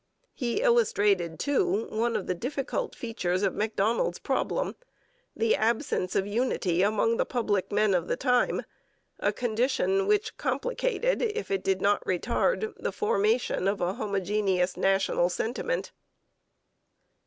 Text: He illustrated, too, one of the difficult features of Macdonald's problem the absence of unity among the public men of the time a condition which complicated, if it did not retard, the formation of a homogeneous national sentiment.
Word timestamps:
He 0.33 0.63
illustrated, 0.63 1.39
too, 1.39 1.85
one 1.91 2.15
of 2.15 2.25
the 2.25 2.33
difficult 2.33 2.95
features 2.95 3.43
of 3.43 3.53
Macdonald's 3.53 4.17
problem 4.17 4.75
the 5.35 5.55
absence 5.55 6.15
of 6.15 6.25
unity 6.25 6.81
among 6.81 7.17
the 7.17 7.23
public 7.25 7.71
men 7.71 7.93
of 7.93 8.07
the 8.07 8.17
time 8.17 8.63
a 9.19 9.31
condition 9.31 10.07
which 10.07 10.37
complicated, 10.37 11.21
if 11.21 11.51
it 11.51 11.63
did 11.63 11.81
not 11.81 12.03
retard, 12.03 12.73
the 12.77 12.91
formation 12.91 13.67
of 13.67 13.79
a 13.79 13.93
homogeneous 13.93 14.75
national 14.75 15.29
sentiment. 15.29 15.91